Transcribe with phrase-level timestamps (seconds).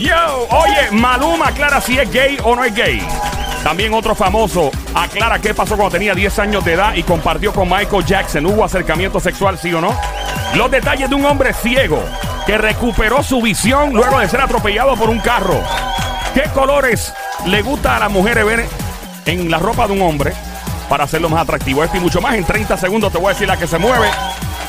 [0.00, 3.06] Yo, oye, Maluma aclara si es gay o no es gay.
[3.62, 7.68] También otro famoso aclara qué pasó cuando tenía 10 años de edad y compartió con
[7.68, 8.46] Michael Jackson.
[8.46, 9.94] ¿Hubo acercamiento sexual, sí o no?
[10.54, 12.02] Los detalles de un hombre ciego
[12.46, 15.60] que recuperó su visión luego de ser atropellado por un carro.
[16.32, 17.12] ¿Qué colores
[17.44, 18.66] le gusta a las mujeres ver
[19.26, 20.32] en la ropa de un hombre
[20.88, 21.84] para hacerlo más atractivo?
[21.84, 22.36] Esto y mucho más.
[22.36, 24.08] En 30 segundos te voy a decir la que se mueve.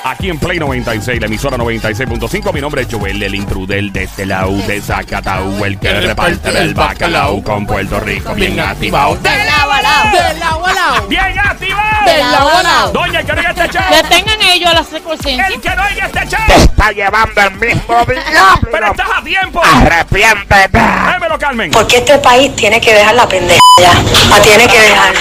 [0.03, 2.53] Aquí en Play 96, la emisora 96.5.
[2.53, 6.73] Mi nombre es Joel, el intrudel de este lado de Zacatau, el que reparte el
[6.73, 8.33] bacalao con Puerto Rico.
[8.33, 9.15] Bien activado.
[9.17, 10.11] De lado a lado.
[10.11, 11.07] De lado a lado.
[11.07, 12.05] ¡Bien activado!
[12.05, 12.91] De lado a lado.
[12.93, 13.83] Doña, el que no oiga este show.
[13.91, 15.47] Que tengan ellos a la secuencia.
[15.47, 16.39] El que no oiga este show.
[16.63, 18.69] está llevando el mismo diablo.
[18.71, 19.61] Pero estás a tiempo.
[19.63, 20.79] Arrepiéntete.
[21.13, 21.71] Démelo, Carmen.
[21.71, 23.93] Porque este país tiene que dejar la pendeja ya.
[24.29, 25.13] La tiene que dejar.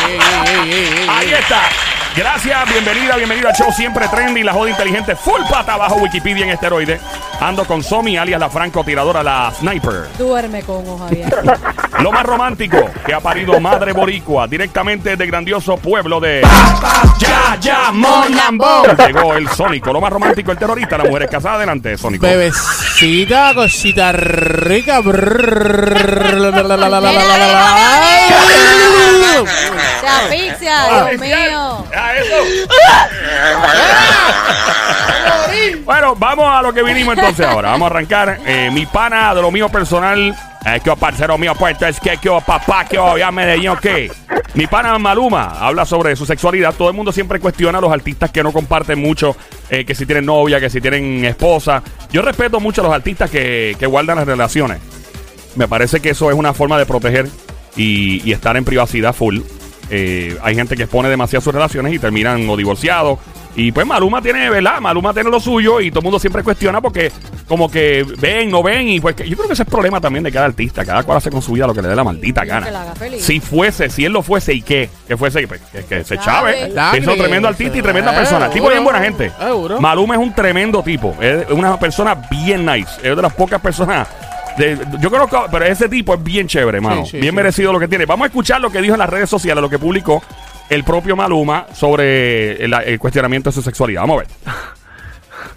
[1.09, 1.69] Ahí está.
[2.17, 6.51] Gracias, bienvenida, bienvenida al show siempre trendy, la joda inteligente, full pata bajo Wikipedia en
[6.51, 7.01] esteroide.
[7.41, 10.09] Ando con Somi, alias la francotiradora, la sniper.
[10.19, 11.43] Duerme con Javier.
[12.01, 16.43] Lo más romántico que ha parido Madre Boricua, directamente del grandioso pueblo de
[17.19, 18.83] Ya, ya, Monambo.
[19.07, 22.27] Llegó el Sónico, lo más romántico, el terrorista, la mujer es casada, adelante, Sónico.
[22.27, 25.01] Bebecita, cosita rica.
[30.11, 31.87] Se asfixia, Dios mío.
[31.95, 32.37] Ah, eso.
[35.85, 37.71] bueno, vamos a lo que vinimos entonces ahora.
[37.71, 38.41] Vamos a arrancar.
[38.47, 40.35] Eh, mi pana de lo mío personal.
[40.65, 44.13] Es que parcero mío, pues es que que papá, que ya me de que
[44.53, 46.75] mi pana Maluma habla sobre su sexualidad.
[46.75, 49.37] Todo el mundo siempre cuestiona a los artistas que no comparten mucho,
[49.71, 51.83] eh, que si tienen novia, que si tienen esposa.
[52.13, 54.81] Yo respeto mucho a los artistas que, que guardan las relaciones.
[55.57, 57.29] Me parece que eso es una forma de proteger
[57.75, 59.41] y, y estar en privacidad full.
[59.91, 63.19] Eh, hay gente que expone demasiado sus relaciones y terminan o divorciados.
[63.57, 64.81] Y pues Maluma tiene, ¿verdad?
[64.81, 67.11] Maluma tiene lo suyo y todo el mundo siempre cuestiona porque
[67.49, 70.01] como que ven, no ven y pues que- yo creo que ese es el problema
[70.01, 70.85] también de cada artista.
[70.85, 72.81] Cada cual hace con su vida lo que le dé la maldita Que la gana.
[72.83, 73.25] haga feliz.
[73.25, 76.73] Si fuese, si él lo fuese y qué, que fuese, pues, que, que se Chave.
[76.95, 78.49] Es un tremendo artista y tremenda persona.
[78.51, 79.33] Tipo bien buena gente.
[79.81, 81.17] Maluma es un tremendo tipo.
[81.21, 82.91] Es una persona bien nice.
[83.03, 84.07] Es de las pocas personas.
[84.59, 87.05] De- yo conozco, pero ese tipo es bien chévere, mano.
[87.05, 87.37] Sí, sí, bien sí.
[87.37, 88.07] merecido lo que tiene.
[88.07, 90.23] Vamos a escuchar lo que dijo en las redes sociales, lo que publicó
[90.69, 94.03] el propio Maluma sobre el, el cuestionamiento de su sexualidad.
[94.03, 94.55] Vamos a ver.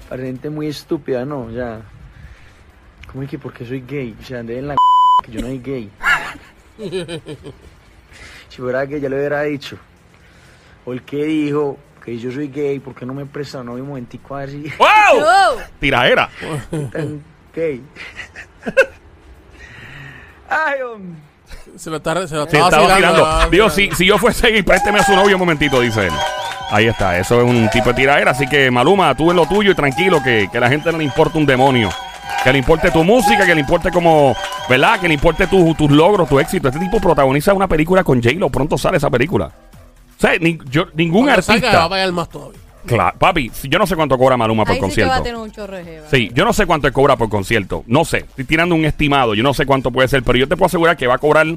[0.10, 1.42] Para gente muy estúpida, ¿no?
[1.42, 1.82] O sea,
[3.12, 4.16] ¿cómo es que porque soy gay?
[4.20, 4.76] O sea, ande en la
[5.24, 5.90] que yo no soy gay.
[8.50, 9.78] si fuera gay ya lo hubiera dicho.
[10.86, 13.90] O el que dijo que yo soy gay, ¿por qué no me presta novio un
[13.90, 15.60] momentico a ver si ¡Wow!
[15.80, 16.30] Tiradera.
[16.92, 17.24] tan
[17.56, 17.82] gay?
[20.50, 21.20] Ay, hombre.
[21.78, 23.26] Se lo está, se lo Sí, está estaba tirando.
[23.26, 26.14] ah, Digo, si, si yo fuese gay, présteme a su novio un momentito, dice él.
[26.70, 28.32] Ahí está, eso es un tipo de tiradera.
[28.32, 30.98] Así que, Maluma, tú en lo tuyo y tranquilo, que, que a la gente no
[30.98, 31.90] le importa un demonio.
[32.44, 34.36] Que le importe tu música, que le importe como,
[34.70, 35.00] ¿verdad?
[35.00, 36.68] Que le importe tu- tus logros, tu éxito.
[36.68, 39.46] Este tipo protagoniza una película con J-Lo, pronto sale esa película.
[39.46, 41.90] O sea, ni- yo- ningún Cuando salga, va a artista.
[41.90, 42.60] pagar más todavía.
[42.86, 45.14] Claro, papi, yo no sé cuánto cobra Maluma por Ahí sí que va concierto.
[45.14, 46.08] a tener un chorro de jeva.
[46.12, 47.84] Sí, yo no sé cuánto él cobra por concierto.
[47.88, 48.18] No sé.
[48.20, 49.34] Estoy tirando un estimado.
[49.36, 50.24] Yo no sé cuánto puede ser.
[50.24, 51.48] Pero yo te puedo asegurar que va a cobrar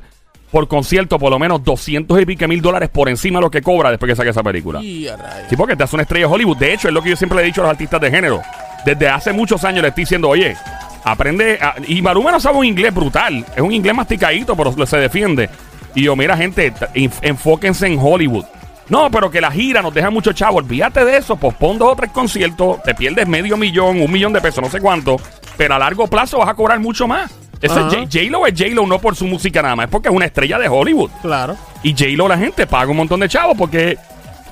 [0.53, 3.61] por concierto por lo menos 200 y pico mil dólares por encima de lo que
[3.63, 4.81] cobra después que saque esa película.
[4.83, 5.49] Y a rayos.
[5.51, 6.57] Sí, porque te hace una estrella de Hollywood.
[6.57, 8.41] De hecho, es lo que yo siempre le he dicho a los artistas de género.
[8.85, 10.57] Desde hace muchos años le estoy diciendo, oye,
[11.05, 11.59] aprende.
[11.61, 13.45] a- y Maluma no sabe un inglés brutal.
[13.57, 15.51] Es un inglés masticadito, pero se defiende.
[15.97, 16.87] Y yo, mira, gente, t-
[17.23, 18.45] enfóquense en Hollywood.
[18.89, 20.59] No, pero que la gira nos deja mucho chavo.
[20.59, 21.37] Olvídate de eso.
[21.37, 22.83] Pospon dos o tres conciertos.
[22.83, 25.17] Te pierdes medio millón, un millón de pesos, no sé cuánto.
[25.57, 27.31] Pero a largo plazo vas a cobrar mucho más.
[27.61, 27.89] Ese Ajá.
[27.89, 29.87] J- J-Lo es J-Lo no por su música nada más.
[29.87, 31.11] Es porque es una estrella de Hollywood.
[31.23, 31.57] Claro.
[31.83, 33.97] Y J-Lo la gente paga un montón de chavos porque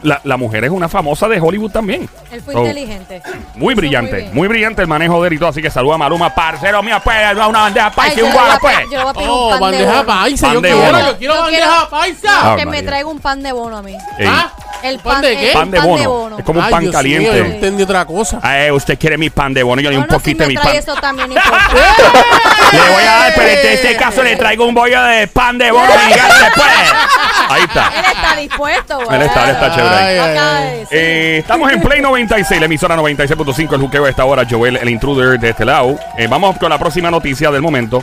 [0.04, 2.08] la, la mujer es una famosa de Hollywood también.
[2.30, 3.22] Él fue So, inteligente.
[3.56, 5.48] Muy Hizo brillante, muy, brillante el manejo de él y todo.
[5.48, 8.76] Así que saluda a Maluma, parcero mío, pues, una bandeja paisa y un guara, pues.
[8.90, 10.06] Yo le voy a pedir Oh, un pan de bandeja bono.
[10.06, 10.46] paisa.
[10.46, 10.98] Pan Yo de quiero, bono.
[11.10, 12.28] yo quiero Yo bandeja quiero- paisa.
[12.40, 12.86] Ah, Que me María.
[12.86, 13.96] traiga un pan de bono a mí.
[14.18, 14.52] Ey, ¿Ah?
[14.82, 15.50] El ¿Pan pan, de el qué?
[15.54, 16.00] pan de pan bono.
[16.00, 16.38] de bono.
[16.40, 17.30] Es como un pan Dios caliente.
[17.32, 18.38] mío, yo entendí otra cosa.
[18.42, 20.48] Ay, usted quiere mi pan de bono, yo le doy un No, si poquito de
[20.48, 20.76] me mi pan.
[20.76, 21.68] eso también no importa.
[22.72, 25.70] Le voy a dar, pero en este caso le traigo un bollo de pan de
[25.70, 26.66] bono gigante después.
[27.48, 27.92] Ahí está.
[27.96, 30.18] Él está dispuesto, Él está, él está chévere ahí.
[30.18, 30.86] Ay, ay.
[30.90, 34.88] Eh, estamos en Play 96, la emisora 96.5, el juqueo de esta hora, Joel, el
[34.88, 35.98] intruder de este lado.
[36.16, 38.02] Eh, vamos con la próxima noticia del momento.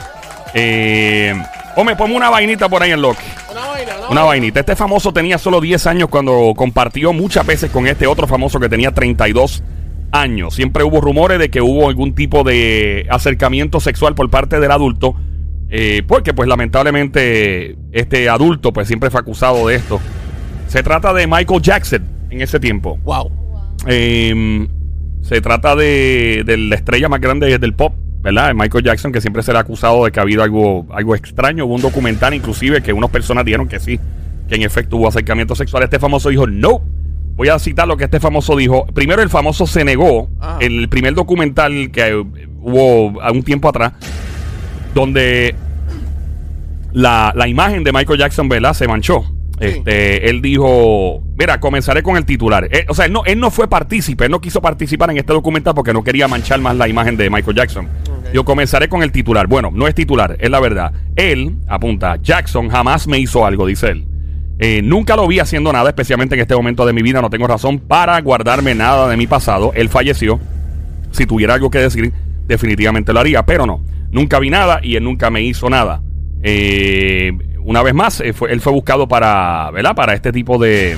[0.54, 1.34] Eh,
[1.76, 3.22] hombre, ponme una vainita por ahí en Loki.
[3.50, 4.60] Una vaina, una Una vainita.
[4.60, 8.68] Este famoso tenía solo 10 años cuando compartió muchas veces con este otro famoso que
[8.68, 9.62] tenía 32
[10.12, 10.54] años.
[10.54, 15.16] Siempre hubo rumores de que hubo algún tipo de acercamiento sexual por parte del adulto.
[15.74, 20.00] Eh, porque pues lamentablemente este adulto pues siempre fue acusado de esto.
[20.68, 22.98] Se trata de Michael Jackson en ese tiempo.
[23.04, 23.32] Wow.
[23.86, 24.68] Eh,
[25.22, 28.54] se trata de, de la estrella más grande del pop ¿verdad?
[28.54, 31.66] Michael Jackson, que siempre será acusado de que ha habido algo, algo extraño.
[31.66, 33.98] Hubo un documental, inclusive, que unas personas dijeron que sí,
[34.48, 35.82] que en efecto hubo acercamiento sexual.
[35.82, 36.82] Este famoso dijo, no.
[37.34, 38.86] Voy a citar lo que este famoso dijo.
[38.86, 40.28] Primero, el famoso se negó.
[40.40, 40.58] Ah.
[40.60, 42.14] El primer documental que
[42.60, 43.94] hubo a un tiempo atrás,
[44.94, 45.54] donde
[46.92, 48.74] la, la imagen de Michael Jackson, ¿verdad?
[48.74, 49.24] Se manchó.
[49.60, 52.68] Este, él dijo, mira, comenzaré con el titular.
[52.72, 55.32] Eh, o sea, él no, él no fue partícipe, él no quiso participar en este
[55.32, 57.88] documental porque no quería manchar más la imagen de Michael Jackson.
[58.32, 59.46] Yo comenzaré con el titular.
[59.46, 60.92] Bueno, no es titular, es la verdad.
[61.14, 64.06] Él, apunta, Jackson jamás me hizo algo, dice él.
[64.58, 67.20] Eh, nunca lo vi haciendo nada, especialmente en este momento de mi vida.
[67.20, 69.72] No tengo razón para guardarme nada de mi pasado.
[69.74, 70.40] Él falleció.
[71.12, 72.12] Si tuviera algo que decir,
[72.52, 73.80] definitivamente lo haría, pero no.
[74.10, 76.02] Nunca vi nada y él nunca me hizo nada.
[76.42, 77.32] Eh,
[77.64, 79.94] una vez más, eh, fue- él fue buscado para, ¿verdad?
[79.94, 80.96] para este tipo de,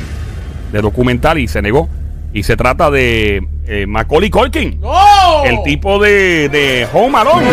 [0.73, 1.89] de documental y se negó.
[2.33, 5.43] Y se trata de eh, Macaulay Culkin, ¡Oh!
[5.47, 7.47] el tipo de, de Home Alone.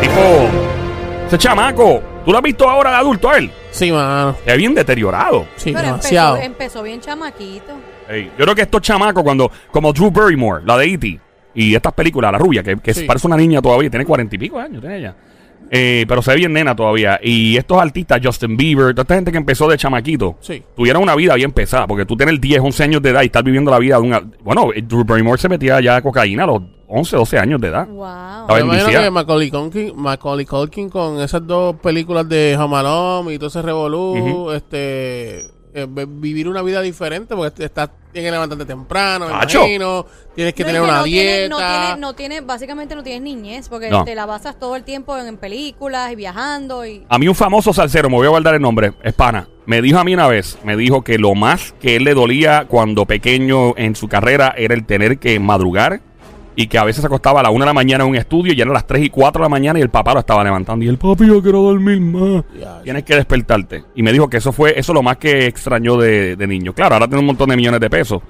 [0.00, 0.48] Tipo,
[1.26, 2.02] ese chamaco.
[2.24, 3.50] ¿Tú lo has visto ahora de adulto a él?
[3.70, 4.36] Sí, mano.
[4.46, 5.46] Ve bien deteriorado.
[5.56, 6.36] Sí, Pero demasiado.
[6.36, 7.72] empezó, empezó bien chamaquito.
[8.38, 11.20] Yo creo que estos chamacos, cuando, como Drew Barrymore, la de E.T.,
[11.62, 13.04] y estas películas, la rubia, que, que Sí.
[13.04, 15.16] parece una niña todavía, tiene cuarenta y pico años, tiene ella.
[15.70, 17.20] Eh, pero se ve bien nena todavía.
[17.22, 20.62] Y estos artistas, Justin Bieber, toda esta gente que empezó de chamaquito, Sí.
[20.74, 23.42] tuvieron una vida bien pesada, porque tú tienes 10, 11 años de edad y estás
[23.44, 24.22] viviendo la vida de una...
[24.42, 27.68] Bueno, eh, Drew Barrymore se metía ya a cocaína a los 11, 12 años de
[27.68, 27.86] edad.
[27.86, 28.54] Wow.
[28.54, 33.38] Me imagino que Macaulay Culkin, Macaulay Culkin con esas dos películas de Home Alone y
[33.38, 34.52] todo ese revolú, Ujú.
[34.52, 35.42] este,
[35.74, 40.54] eh, vi- vivir una vida diferente porque estás, tienes que levantarte temprano, me imagino, tienes
[40.54, 41.30] que No, tener que una no dieta.
[41.30, 44.04] Tiene, no, tiene, no tiene, básicamente no tienes niñez, porque No.
[44.04, 47.04] te la basas todo el tiempo en, en películas y viajando y...
[47.08, 49.48] A mí un famoso salsero, me voy a guardar el nombre, es pana.
[49.66, 52.64] Me dijo a mí una vez, me dijo que lo más que él le dolía
[52.68, 56.00] cuando pequeño en su carrera era el tener que madrugar
[56.60, 58.52] y que a veces se acostaba a la una de la mañana en un estudio
[58.52, 60.42] y ya eran las 3 y 4 de la mañana y el papá lo estaba
[60.42, 62.42] levantando y el papi yo quiero dormir más.
[62.58, 63.84] Ya, Tienes que despertarte.
[63.94, 66.72] Y me dijo que eso fue eso lo más que extrañó de, de niño.
[66.72, 68.20] Claro, ahora tiene un montón de millones de pesos.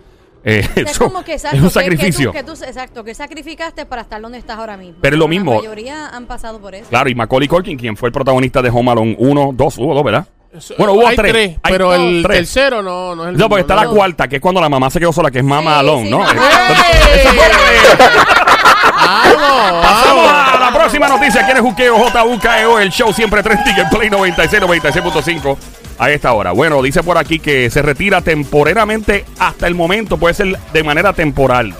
[0.44, 2.32] Eh, es eso como que exacto, es un que- que tú- sacrificio.
[2.32, 4.98] Que tú, exacto, que sacrificaste para estar donde estás ahora mismo.
[5.00, 5.54] Pero es lo La mismo.
[5.56, 6.86] mayoría han pasado por eso.
[6.90, 10.04] Claro, y Macaulay Culkin, quien fue el protagonista de Home Alone 1, 2, hubo dos,
[10.04, 10.26] ¿verdad?
[10.76, 11.56] Bueno, hubo hay tres.
[11.62, 12.38] Hay pero el tres.
[12.38, 13.82] tercero no, no es el No, porque mismo, está ¿no?
[13.90, 16.04] la cuarta, que es cuando la mamá se quedó sola, que es Mama Sí, Alone,
[16.04, 16.20] sí, ¿no?
[16.30, 18.24] Entonces, fue de-
[18.92, 19.82] ¡Vamos!
[19.82, 20.54] Pasamos vamos.
[20.54, 21.44] a la próxima noticia.
[21.44, 22.78] ¿Quién es Juqueo JUKEO?
[22.78, 25.56] El show siempre trending en Play 96, 96.5
[25.98, 26.52] a esta hora.
[26.52, 30.16] Bueno, dice por aquí que se retira temporeramente hasta el momento.
[30.18, 31.74] Puede ser de manera temporal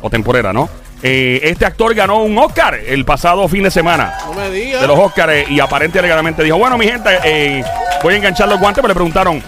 [0.00, 0.68] o temporera, ¿no?
[1.04, 4.80] Eh, este actor ganó un Oscar el pasado fin de semana No me digas.
[4.82, 7.64] de los Oscars eh, y aparente y alegadamente dijo, bueno, mi gente, eh,
[8.02, 9.42] voy a enganchar los guantes, pero le preguntaron,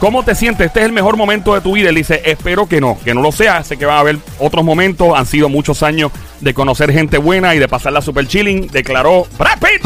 [0.00, 0.66] ¿cómo te sientes?
[0.68, 1.88] ¿Este es el mejor momento de tu vida?
[1.90, 4.64] Él dice, espero que no, que no lo sea, sé que va a haber otros
[4.64, 6.10] momentos, han sido muchos años
[6.40, 9.82] de conocer gente buena y de pasarla super chilling, declaró Brad Pitt.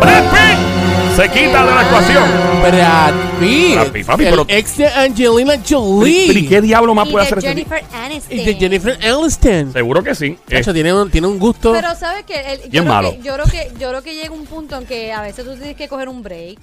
[0.00, 0.58] Brad Pitt
[1.16, 2.24] se quita de la ecuación.
[2.62, 3.74] Brad Pitt.
[3.74, 6.24] Brad Pitt, papi, el pero- ex de Angelina Jolie.
[6.26, 7.96] ¿Pero y qué diablo más y puede de hacer este Jennifer tipo?
[7.96, 8.38] Aniston.
[8.38, 9.72] Y de Jennifer Aniston.
[9.72, 10.36] Seguro que sí.
[10.48, 11.72] Eh, Chacho, tiene, un, tiene un gusto.
[11.72, 13.12] Pero sabes que el- yo, creo malo.
[13.12, 15.54] que yo creo que yo creo que llega un punto en que a veces tú
[15.54, 16.58] tienes que coger un break.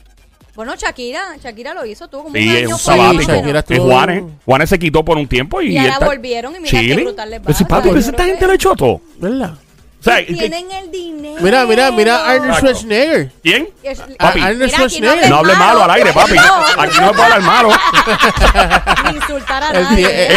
[0.62, 3.32] Bueno, Shakira, Shakira lo hizo, tuvo como Sí, un es año un sabático.
[3.32, 4.24] Estuvo- Juanes.
[4.46, 7.04] Juanes se quitó por un tiempo y, Y ahora volvieron y mira qué Chilling.
[7.06, 7.44] brutal les va.
[7.46, 9.02] Pero si, papi, esta gente que- le echó todo.
[9.18, 9.54] ¿Verdad?
[10.00, 11.42] O sea, ¿qué- Tienen el dinero.
[11.42, 12.58] Mira, mira, mira Arnold.
[12.60, 13.32] Schwarzenegger.
[13.42, 13.70] ¿Quién?
[14.20, 14.40] Papi.
[14.40, 15.30] Arnold Schwarzenegger.
[15.32, 16.36] No hable malo al aire, papi.
[16.36, 16.82] No.
[16.84, 17.70] Aquí no se puede hablar malo.
[19.12, 20.28] Ni insultar a nadie.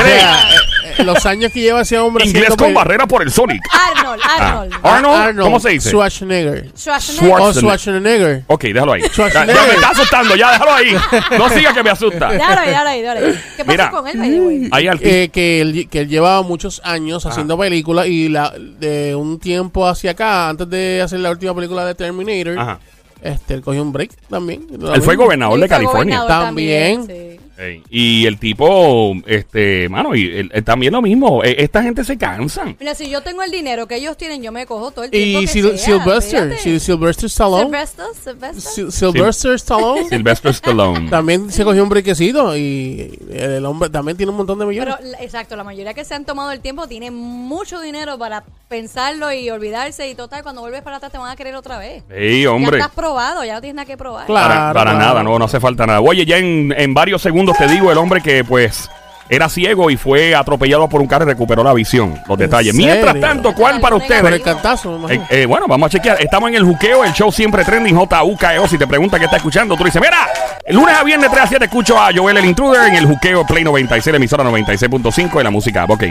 [0.98, 3.62] Los años que lleva ese hombre Inglés con barrera por el Sonic.
[3.72, 4.36] Arnold, Ah.
[4.62, 4.74] Arnold.
[5.16, 5.90] Arnold, ¿cómo se dice?
[5.90, 6.70] Schwarzenegger.
[6.76, 7.40] Schwarzenegger.
[7.40, 8.42] O Schwarzenegger.
[8.46, 9.02] Ok, déjalo ahí.
[9.02, 9.54] Ya, Schwarzenegger.
[9.56, 10.96] ya me está asustando, ya déjalo ahí.
[11.38, 12.28] No siga que me asusta.
[12.30, 13.40] Déjalo ahí, déjalo ahí, déjalo ahí.
[13.56, 13.90] ¿Qué pasó Mira.
[13.90, 14.68] con él?
[14.72, 14.88] Hay.
[15.00, 19.86] Eh, que, él, que él llevaba muchos años haciendo películas y la, de un tiempo
[19.86, 22.78] hacia acá, antes de hacer la última película de Terminator, Ajá.
[23.22, 24.66] este, él cogió un break también.
[24.94, 26.18] Él fue gobernador de California.
[26.20, 27.06] gobernador También.
[27.06, 27.23] sí.
[27.56, 31.44] Ey, Y el tipo, este, mano, y él- él también lo mismo.
[31.44, 32.76] Eh, Esta gente se cansan.
[32.80, 35.40] Mira, si yo tengo el dinero que ellos tienen, yo me cojo todo el tiempo
[35.40, 36.68] Y que Sil- sea, Sylvester, fíjate.
[36.68, 37.64] Sil- Sylvester Stallone.
[37.64, 38.72] Sylvester, Sylvester.
[38.74, 41.10] Sil- Sylvester Stallone Sylvester Stallone.
[41.10, 44.96] también se cogió un brequecito y el hombre también tiene un montón de millones.
[44.98, 48.42] Pero, la- exacto, la mayoría que se han tomado el tiempo tienen mucho dinero para
[48.74, 52.02] pensarlo y olvidarse y total, cuando vuelves para atrás te van a querer otra vez.
[52.10, 52.78] Ey, hombre.
[52.78, 54.26] Ya estás probado, ya no tienes nada que probar.
[54.26, 54.48] Claro.
[54.48, 54.98] Para, para claro.
[54.98, 56.00] nada, no, no hace falta nada.
[56.00, 58.90] Oye, ya en, en varios segundos te digo el hombre que, pues,
[59.28, 62.18] era ciego y fue atropellado por un carro y recuperó la visión.
[62.28, 62.74] Los detalles.
[62.74, 62.88] serio?
[62.92, 64.24] Mientras tanto, ¿cuál para Por ustedes?
[64.32, 66.20] el cantazo, Eh, eh, bueno, vamos a chequear.
[66.20, 68.68] Estamos en el juqueo, el show siempre trending, JUKEO.
[68.68, 70.28] Si te pregunta qué está escuchando, tú dices, mira,
[70.64, 73.46] el lunes a viernes 3 a 7 escucho a Joel el Intruder en el juqueo
[73.46, 75.84] Play 96, la emisora 96.5 de la música.
[75.88, 76.04] Ok.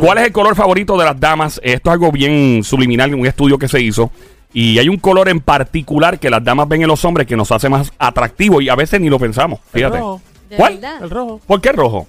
[0.00, 1.60] ¿Cuál es el color favorito de las damas?
[1.62, 4.10] Esto es algo bien subliminal, un estudio que se hizo.
[4.52, 7.52] Y hay un color en particular que las damas ven en los hombres que nos
[7.52, 9.60] hace más atractivo y a veces ni lo pensamos.
[9.72, 9.98] Fíjate.
[9.98, 10.20] rojo.
[10.48, 10.80] ¿De ¿Cuál?
[11.02, 11.40] El rojo.
[11.46, 12.06] ¿Por qué rojo?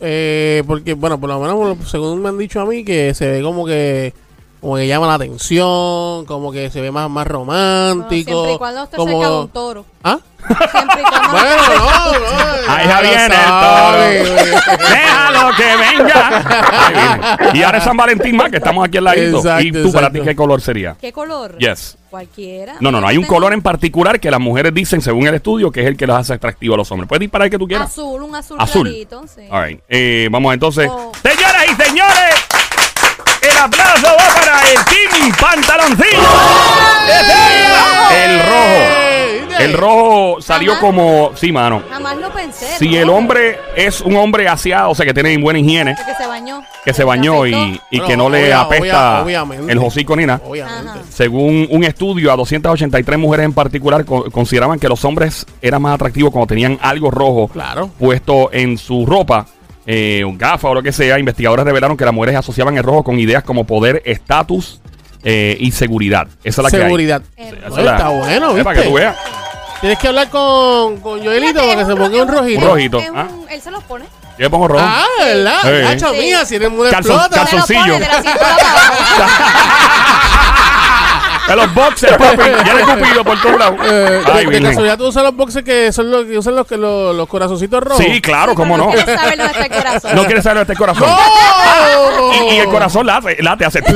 [0.00, 3.42] Eh, porque, bueno, por lo menos según me han dicho a mí, que se ve
[3.42, 4.12] como que
[4.60, 8.30] como que llama la atención, como que se ve más, más No, romántico.
[8.30, 9.12] siempre y cuando esté como...
[9.12, 9.84] cerca de un toro.
[10.04, 10.18] ¿Ah?
[10.46, 12.72] Siempre y cuando Bueno, no, no.
[12.72, 14.78] Ahí ya viene el toro.
[14.88, 16.86] Déjalo que venga.
[16.86, 17.58] Ahí viene.
[17.58, 19.38] y ahora es San Valentín más, que estamos aquí al ladito.
[19.38, 20.96] Exacto, ¿Y tú para ti qué color sería?
[21.00, 21.56] ¿Qué color?
[21.58, 21.96] Yes.
[22.10, 22.76] Cualquiera.
[22.80, 23.06] No, no, no.
[23.06, 25.96] Hay un color en particular que las mujeres dicen, según el estudio, que es el
[25.96, 27.06] que los hace atractivos a los hombres.
[27.08, 27.90] ¿Puedes disparar el que tú quieras?
[27.90, 28.88] Azul, un azul, Azul.
[28.88, 29.42] clarito, sí.
[29.50, 29.80] All right.
[29.88, 30.88] Eh, vamos entonces.
[30.90, 31.12] Oh.
[31.22, 32.34] Señoras y señores,
[33.42, 36.18] el aplauso va para el Team Pantaloncillo.
[38.10, 39.58] El rojo.
[39.60, 40.80] El rojo salió Ajá.
[40.80, 41.32] como.
[41.34, 41.82] Sí, mano.
[41.90, 42.78] Jamás lo pensé.
[42.78, 42.96] Si ¿no?
[42.98, 46.62] el hombre es un hombre aseado, o sea, que tiene buena higiene, Que se bañó.
[46.84, 50.40] que se bañó y, y que no le apesta obvia- el hocico ni nada.
[50.46, 51.00] Obviamente.
[51.10, 55.94] Según un estudio, a 283 mujeres en particular co- consideraban que los hombres eran más
[55.96, 57.90] atractivos cuando tenían algo rojo Claro.
[57.98, 59.44] puesto en su ropa,
[59.90, 61.18] eh, un gafa o lo que sea.
[61.18, 64.82] Investigadores revelaron que las mujeres asociaban el rojo con ideas como poder, estatus
[65.24, 66.28] eh, y seguridad.
[66.44, 67.22] Esa es la Seguridad.
[67.34, 67.48] que hay.
[67.48, 68.88] Eh, No, la- está bueno, es para que ¿viste?
[68.90, 69.16] tú veas.
[69.80, 72.60] Tienes que hablar con, con Joelito para que se ponga un rojito.
[72.60, 72.98] Un rojito.
[72.98, 73.28] un- ¿ah?
[73.50, 74.04] Él se los pone.
[74.04, 74.84] Yo le pongo rojo.
[74.86, 75.58] Ah, ¿verdad?
[75.62, 75.68] Sí.
[75.84, 76.20] Nacho, Sí.
[76.20, 77.44] mía, si eres muy Calzon- explota.
[77.44, 77.98] calzon- Se los Calzoncillo.
[81.48, 82.42] De los boxers, papi.
[82.64, 83.78] Ya le he cupido por todos lados.
[83.84, 86.76] Eh, Ay, de, casualidad tú usas los boxes que son los que usan los, que
[86.76, 88.04] los, los corazoncitos rojos.
[88.04, 88.90] Sí, claro, cómo no.
[88.90, 90.14] ¿Quieres saber dónde está el corazón?
[90.14, 91.08] No quieres saber este corazón.
[91.08, 91.18] ¡No!
[92.28, 93.82] Y, y el corazón late, late hace.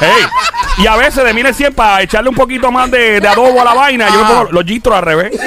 [0.00, 0.24] Hey,
[0.78, 3.74] Y a veces de 1100 para echarle un poquito más de, de adobo a la
[3.74, 5.32] vaina, yo me pongo los gistros al revés.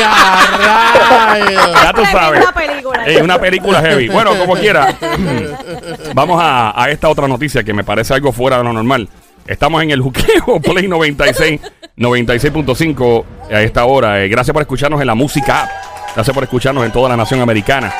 [0.00, 1.82] ¡Ya, rayos!
[1.82, 2.40] Ya tú sabes.
[2.40, 3.04] Tremenda película.
[3.06, 4.08] Es una película heavy.
[4.08, 4.94] Bueno, como quiera.
[6.14, 9.08] Vamos a, a esta otra noticia que me parece algo fuera de lo normal.
[9.46, 11.60] Estamos en el juqueo Play 96,
[11.98, 14.22] 96.5 a esta hora.
[14.22, 15.70] Eh, gracias por escucharnos en la música app.
[16.14, 17.92] Gracias por escucharnos en toda la nación americana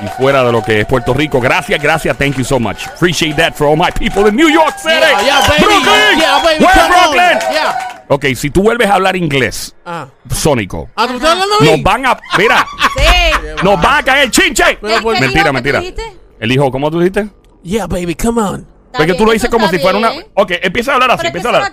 [0.00, 1.40] y fuera de lo que es Puerto Rico.
[1.40, 2.16] Gracias, gracias.
[2.18, 2.86] Thank you so much.
[2.86, 4.94] Appreciate that for all my people in New York City.
[4.94, 5.64] Yeah, yeah, baby.
[5.64, 6.18] Brooklyn.
[6.18, 6.88] Yeah, baby, Where.
[6.88, 7.38] Brooklyn?
[7.52, 7.92] Yeah.
[8.08, 11.82] Ok, si tú vuelves a hablar inglés, Ah, sónico, Ah, ¿tú estás hablando a nos
[11.82, 12.18] van a.
[12.38, 13.54] Mira, Sí.
[13.64, 14.78] nos van a caer chinche.
[14.80, 15.78] Pero por- ¿Qué Mentira, mentira.
[15.80, 16.16] tú dijiste?
[16.38, 17.28] El hijo, ¿cómo tú dijiste?
[17.64, 18.66] Yeah, baby, come on.
[18.96, 20.10] Porque tú lo dices como si fuera una.
[20.34, 21.26] Ok, empieza a hablar así.
[21.26, 21.72] Empieza a hablar.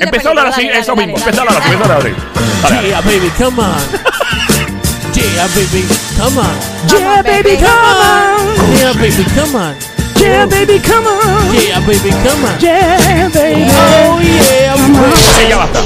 [0.00, 1.16] Empieza a hablar así, eso mismo.
[1.18, 1.72] Empieza a hablar así.
[1.72, 2.88] Empieza a hablar así.
[2.88, 3.74] Yeah, baby, come on.
[5.32, 5.82] Yeah, baby,
[6.18, 6.54] come on.
[6.88, 7.56] Yeah, baby,
[8.76, 9.74] Yeah, baby, come on.
[10.20, 11.54] Yeah, baby, come on.
[11.54, 12.60] Yeah, baby, come on.
[12.60, 13.66] Yeah, baby.
[13.72, 14.76] Oh, yeah,
[15.48, 15.80] ya basta.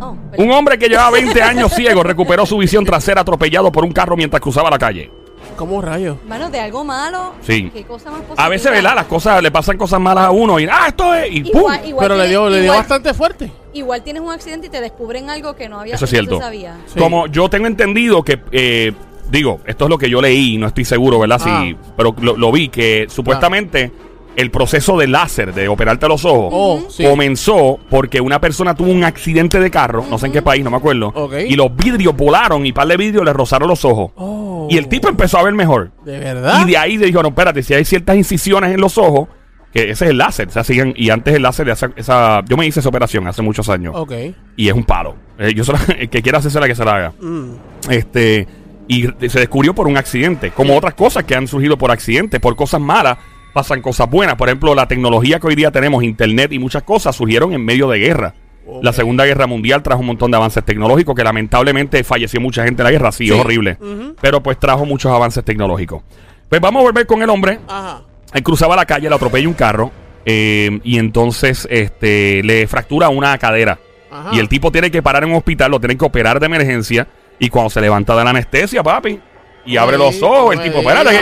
[0.00, 0.16] Oh.
[0.38, 3.92] Un hombre que llevaba 20 años ciego recuperó su visión tras ser atropellado por un
[3.92, 5.10] carro mientras cruzaba la calle.
[5.56, 6.16] ¿Cómo rayos?
[6.26, 7.32] Mano, de algo malo.
[7.42, 7.70] Sí.
[7.72, 8.44] Qué cosa más positiva.
[8.44, 8.94] A veces, ¿verdad?
[8.94, 11.30] Las cosas le pasan cosas malas a uno y ¡ah, esto es!
[11.32, 11.60] Y ¡pum!
[11.60, 13.50] Igual, igual Pero le dio, le dio bastante fuerte.
[13.74, 16.38] Igual tienes un accidente y te descubren algo que no había Eso es cierto.
[16.38, 16.76] sabía.
[16.86, 16.98] Sí.
[16.98, 18.92] Como yo tengo entendido que, eh,
[19.30, 21.38] digo, esto es lo que yo leí, no estoy seguro, ¿verdad?
[21.38, 21.92] Sí, Ah.
[21.96, 23.90] pero lo, lo vi, que supuestamente
[24.36, 27.04] el proceso de láser, de operarte los ojos, Oh, sí.
[27.04, 30.70] comenzó porque una persona tuvo un accidente de carro, no sé en qué país, no
[30.70, 31.12] me acuerdo,
[31.46, 34.12] y los vidrios volaron y par de vidrios le rozaron los ojos.
[34.16, 34.66] Oh.
[34.70, 35.90] Y el tipo empezó a ver mejor.
[36.04, 36.66] ¿De verdad?
[36.66, 39.28] Y de ahí le dijo, no, espérate, si hay ciertas incisiones en los ojos,
[39.72, 42.56] que ese es el láser, o sea, siguen- y antes el láser, esa, esa- yo
[42.56, 44.12] me hice esa operación hace muchos años, Ok.
[44.56, 45.16] y es un palo.
[45.38, 47.12] Eh, yo se la- el que quiera hacerse la que se la haga.
[47.20, 47.50] Mm.
[47.90, 48.46] Este,
[48.88, 52.54] y se descubrió por un accidente, como otras cosas que han surgido por accidente, por
[52.56, 53.16] cosas malas.
[53.52, 54.36] Pasan cosas buenas.
[54.36, 57.88] Por ejemplo, la tecnología que hoy día tenemos, internet y muchas cosas, surgieron en medio
[57.88, 58.34] de guerra.
[58.80, 62.82] La Segunda Guerra Mundial trajo un montón de avances tecnológicos que lamentablemente falleció mucha gente
[62.82, 63.12] en la guerra.
[63.12, 63.32] Sí, Sí.
[63.34, 63.76] es horrible.
[64.20, 66.02] Pero pues trajo muchos avances tecnológicos.
[66.48, 67.58] Pues vamos a volver con el hombre.
[67.68, 68.02] Ajá.
[68.32, 69.90] Él cruzaba la calle, le atropella un carro
[70.24, 73.78] eh, y entonces este, le fractura una cadera.
[74.10, 74.30] Ajá.
[74.32, 77.08] Y el tipo tiene que parar en un hospital, lo tienen que operar de emergencia.
[77.38, 79.18] Y cuando se levanta de la anestesia, papi,
[79.66, 81.16] y abre los ojos, el tipo, espérate, ¿qué,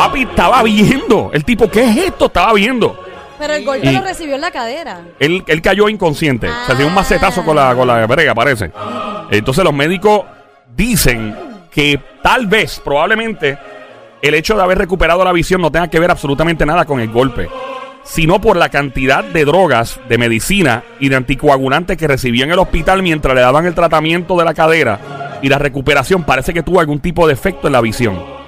[0.00, 1.30] Papi, estaba viendo.
[1.32, 2.26] El tipo, ¿qué es esto?
[2.26, 2.98] Estaba viendo.
[3.38, 5.00] Pero el golpe Y- lo recibió en la cadera.
[5.18, 6.48] Él, él cayó inconsciente.
[6.48, 8.70] O sea, dio un macetazo con la, con la brega, parece.
[9.30, 10.22] Entonces los médicos
[10.74, 11.34] dicen
[11.70, 13.58] que tal vez, probablemente,
[14.22, 17.10] el hecho de haber recuperado la visión no tenga que ver absolutamente nada con el
[17.10, 17.48] golpe,
[18.02, 22.58] sino por la cantidad de drogas, de medicina y de anticoagulantes que recibió en el
[22.58, 24.98] hospital mientras le daban el tratamiento de la cadera.
[25.42, 28.39] y la recuperación parece que tuvo algún tipo de efecto en la visión.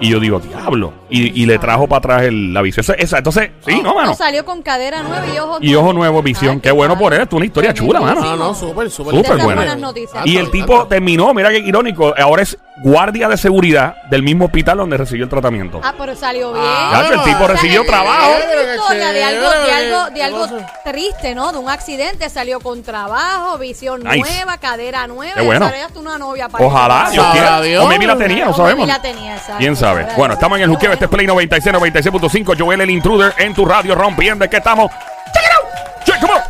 [0.00, 0.92] Y yo digo, diablo.
[1.08, 2.82] Y, y le trajo para atrás el- la visión.
[2.82, 4.08] Esa, esa- entonces, sí, no, mano.
[4.10, 6.56] No, salió con cadera nueva y ojo Y ojo nuevo, visión.
[6.56, 7.04] Ay, Qué bueno padre.
[7.04, 7.20] por él.
[7.22, 8.20] Es una historia chula, mano.
[8.20, 9.14] No, no, súper, súper.
[9.14, 9.54] Súper buena.
[9.54, 10.26] buenas noticias.
[10.26, 14.76] Y el tipo terminó, mira qué irónico, ahora es guardia de seguridad del mismo hospital
[14.78, 15.80] donde recibió el tratamiento.
[15.82, 16.64] Ah, pero salió bien.
[16.66, 18.30] Ah, Ya, el tipo O sea, recibió trabajo.
[18.32, 20.46] es una historia de algo, de algo, de ¿Qué algo
[20.84, 21.52] triste, ¿no?
[21.52, 24.18] De un accidente, salió con trabajo, visión Nice.
[24.18, 25.34] nueva, cadera nueva.
[25.34, 25.64] Qué bueno.
[25.64, 27.60] y ahora ya tú una novia para Ojalá, Dios Sabrá quiera.
[27.62, 27.84] Dios.
[27.84, 28.86] O maybe la tenía, no sabemos.
[28.86, 29.54] maybe la tenía, exacto.
[29.58, 30.00] ¿Quién sabe?
[30.02, 30.38] Sabrá Bueno, Dios.
[30.38, 30.92] estamos en el juqueo.
[30.92, 32.54] Este es Play 96, 96.5.
[32.58, 34.44] Joel, el intruder, en tu radio rompiendo.
[34.44, 34.90] Es que estamos.
[35.32, 36.04] Check it out.
[36.04, 36.40] Check, come on.